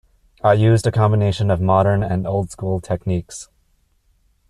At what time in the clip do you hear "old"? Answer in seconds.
2.25-2.49